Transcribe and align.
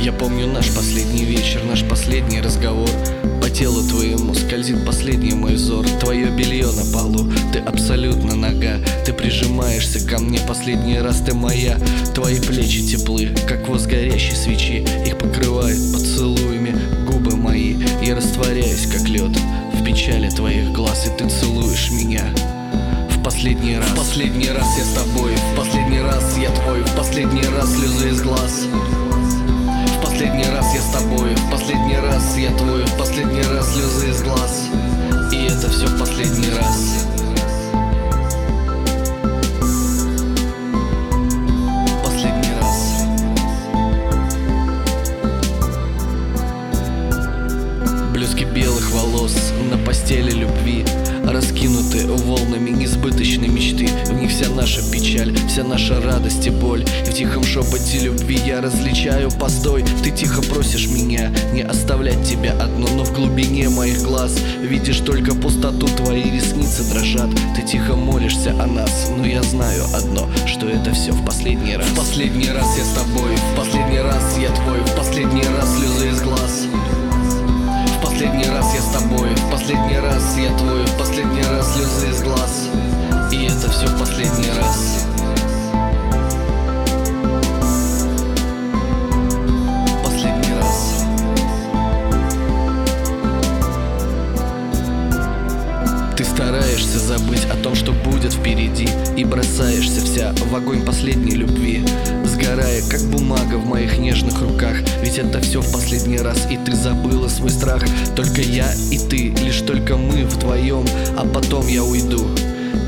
Я 0.00 0.12
помню 0.12 0.46
наш 0.46 0.70
последний 0.74 1.24
вечер, 1.24 1.62
наш 1.64 1.84
последний 1.84 2.40
разговор. 2.40 2.88
По 3.42 3.50
телу 3.50 3.86
твоему 3.86 4.34
скользит 4.34 4.86
последний 4.86 5.34
мой 5.34 5.56
взор. 5.56 5.86
Твое 6.00 6.30
белье 6.30 6.68
на 6.72 6.90
полу, 6.90 7.30
ты 7.52 7.58
абсолютно 7.58 8.34
нога. 8.34 8.78
Ты 9.04 9.12
прижимаешься 9.12 10.06
ко 10.08 10.18
мне 10.18 10.40
последний 10.40 10.98
раз, 10.98 11.20
ты 11.20 11.34
моя. 11.34 11.76
Твои 12.14 12.40
плечи 12.40 12.86
теплы, 12.86 13.28
как 13.46 13.68
воз 13.68 13.84
горящей 13.84 14.34
свечи. 14.34 14.86
Их 15.06 15.18
покрывает 15.18 15.78
поцелуями 15.92 16.74
губы 17.06 17.36
мои. 17.36 17.76
Я 18.02 18.16
растворяюсь, 18.16 18.86
как 18.86 19.06
лед 19.06 19.36
в 19.74 19.84
печали 19.84 20.30
твоих 20.30 20.72
глаз 20.72 21.06
И 21.06 21.10
ты 21.18 21.28
целуешь 21.28 21.90
меня. 21.90 22.24
В 23.10 23.22
последний 23.22 23.76
раз 23.76 23.90
В 23.90 23.96
последний 23.96 24.48
раз 24.48 24.66
я 24.78 24.84
с 24.84 24.94
тобой, 24.94 25.32
в 25.34 25.56
последний 25.56 26.00
раз 26.00 26.38
я 26.38 26.50
твой. 26.52 26.80
В 26.80 26.96
последний 26.96 27.44
раз 27.54 27.74
слезы 27.74 28.08
из 28.08 28.22
глаз 28.22 28.66
раз 32.30 32.38
я 32.38 32.50
твой, 32.56 32.84
в 32.84 32.96
последний 32.96 33.42
раз 33.42 33.72
слезы 33.72 34.10
из 34.10 34.22
глаз. 34.22 34.68
И 35.32 35.46
это 35.46 35.68
все 35.70 35.86
в 35.86 35.98
последний 35.98 36.50
раз. 36.50 37.06
Последний 42.04 42.52
раз. 42.60 43.04
Блески 48.12 48.44
белых 48.44 48.90
волос 48.92 49.52
на 49.70 49.78
постели 49.78 50.30
любви 50.30 50.84
Раскинуты 51.24 52.06
волнами 52.06 52.70
несбыточной 52.70 53.48
мечты 53.48 53.89
вся 54.40 54.48
наша 54.54 54.80
печаль, 54.90 55.36
вся 55.48 55.64
наша 55.64 56.00
радость 56.00 56.46
и 56.46 56.50
боль. 56.50 56.82
И 57.06 57.10
в 57.10 57.14
тихом 57.14 57.44
шепоте 57.44 57.98
любви 57.98 58.38
я 58.46 58.62
различаю 58.62 59.30
постой. 59.30 59.84
Ты 60.02 60.10
тихо 60.10 60.40
просишь 60.40 60.88
меня 60.88 61.30
не 61.52 61.60
оставлять 61.60 62.22
тебя 62.26 62.52
одну 62.52 62.88
Но 62.88 63.04
в 63.04 63.12
глубине 63.12 63.68
моих 63.68 64.02
глаз 64.02 64.38
видишь 64.62 65.00
только 65.00 65.34
пустоту 65.34 65.86
Твои 65.88 66.22
ресницы 66.22 66.84
дрожат, 66.90 67.28
ты 67.54 67.62
тихо 67.62 67.96
молишься 67.96 68.50
о 68.52 68.66
нас 68.66 69.10
Но 69.14 69.26
я 69.26 69.42
знаю 69.42 69.84
одно, 69.94 70.26
что 70.46 70.68
это 70.68 70.92
все 70.92 71.12
в 71.12 71.24
последний 71.24 71.76
раз. 71.76 71.86
В 71.88 71.96
последний 71.96 72.50
раз 72.50 72.78
я 72.78 72.84
с 72.84 72.94
тобой, 72.94 73.36
в 73.36 73.56
последний 73.56 74.00
раз 74.00 74.38
я 74.40 74.48
твой 74.54 74.80
В 74.80 74.96
последний 74.96 75.42
раз 75.42 75.76
слезы 75.76 76.08
из 76.08 76.20
глаз. 76.22 76.66
В 77.98 78.02
последний 78.02 78.48
раз 78.48 78.74
я 78.74 78.80
с 78.80 79.02
тобой, 79.02 79.28
в 79.34 79.50
последний 79.50 79.98
раз 79.98 80.36
я 80.38 80.56
твой, 80.56 80.86
в 80.86 80.98
последний 80.98 81.42
раз 81.42 81.74
слезы 81.74 81.89
том, 97.70 97.76
что 97.76 97.92
будет 97.92 98.32
впереди 98.32 98.88
И 99.16 99.24
бросаешься 99.24 100.00
вся 100.00 100.32
в 100.32 100.54
огонь 100.54 100.84
последней 100.84 101.36
любви 101.36 101.84
Сгорая, 102.24 102.82
как 102.88 103.00
бумага 103.10 103.56
в 103.56 103.66
моих 103.66 103.98
нежных 103.98 104.40
руках. 104.40 104.76
Ведь 105.02 105.18
это 105.18 105.40
все 105.40 105.60
в 105.60 105.72
последний 105.72 106.18
раз, 106.18 106.46
и 106.50 106.56
ты 106.56 106.74
забыла 106.74 107.28
свой 107.28 107.50
страх. 107.50 107.82
Только 108.16 108.40
я 108.40 108.72
и 108.90 108.98
ты, 108.98 109.34
лишь 109.44 109.60
только 109.60 109.96
мы 109.96 110.24
вдвоем 110.24 110.86
А 111.16 111.26
потом 111.26 111.66
я 111.66 111.82
уйду, 111.84 112.28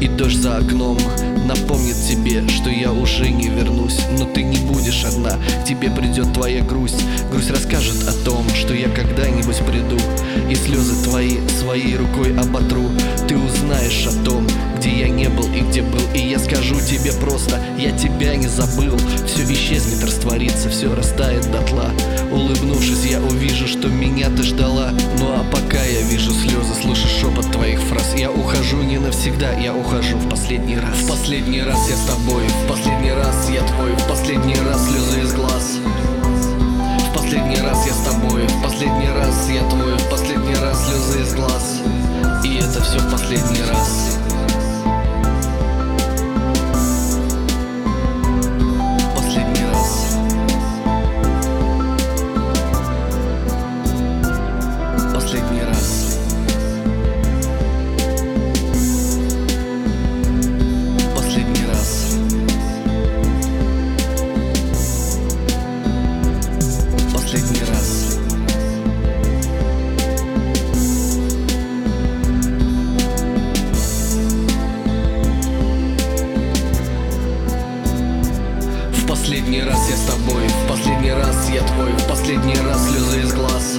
и 0.00 0.08
дождь 0.08 0.38
за 0.38 0.58
окном 0.58 0.98
Напомнит 1.46 1.96
тебе, 2.08 2.46
что 2.48 2.70
я 2.70 2.92
уже 2.92 3.28
не 3.28 3.48
вернусь. 3.48 3.98
Но 4.18 4.24
ты 4.24 4.42
не 4.42 4.58
будешь 4.58 5.04
одна, 5.04 5.36
к 5.62 5.64
тебе 5.64 5.90
придет 5.90 6.32
твоя 6.32 6.62
грусть. 6.62 7.02
Грусть 7.30 7.50
расскажет 7.50 8.08
о 8.08 8.12
том, 8.24 8.48
что 8.50 8.74
я 8.74 8.88
когда-нибудь 8.88 9.58
приду. 9.58 9.98
И 10.50 10.54
слезы 10.54 10.94
твои 11.04 11.38
своей 11.60 11.96
рукой 11.96 12.36
оботру. 12.36 12.84
Ты 13.28 13.36
узнаешь 13.36 14.06
о 14.06 14.24
том, 14.24 14.46
где 14.78 15.00
я 15.00 15.08
не 15.08 15.28
был 15.28 15.46
и 15.52 15.60
где 15.60 15.82
был. 15.82 16.00
И 16.14 16.18
я 16.18 16.38
скажу 16.38 16.76
тебе 16.80 17.12
просто, 17.12 17.60
я 17.78 17.90
тебя 17.92 18.36
не 18.36 18.48
забыл. 18.48 18.96
Все 19.26 19.42
исчезнет, 19.44 20.04
растворится, 20.04 20.68
все 20.70 20.94
растает 20.94 21.50
дотла. 21.50 21.90
Улыбнувшись, 22.30 23.06
я 23.10 23.20
увижу, 23.20 23.66
что 23.66 23.88
меня 23.88 24.28
ты 24.30 24.42
ждала 24.42 24.92
навсегда, 29.12 29.52
я 29.52 29.74
ухожу 29.74 30.16
в 30.16 30.28
последний 30.30 30.78
раз. 30.78 30.96
В 30.96 31.08
последний 31.08 31.62
раз 31.62 31.90
я 31.90 31.96
с 31.96 32.06
тобой, 32.06 32.42
в 32.64 32.68
последний 32.68 33.12
раз 33.12 33.50
я 33.50 33.60
твой 33.62 33.92
В 33.92 34.08
последний 34.08 34.56
раз 34.66 34.88
слезы 34.88 35.01
последний 81.12 81.24
раз 81.24 81.50
я 81.50 81.62
твой, 81.62 81.92
в 81.92 82.08
последний 82.08 82.56
раз 82.66 82.88
слезы 82.88 83.20
из 83.20 83.32
глаз. 83.34 83.78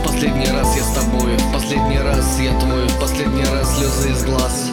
В 0.00 0.02
последний 0.04 0.50
раз 0.50 0.76
я 0.76 0.82
с 0.82 0.94
тобой, 0.94 1.36
в 1.36 1.52
последний 1.52 1.98
раз 1.98 2.40
я 2.40 2.58
твой, 2.58 2.88
в 2.88 3.00
последний 3.00 3.44
раз 3.44 3.76
слезы 3.76 4.10
из 4.10 4.24
глаз. 4.24 4.70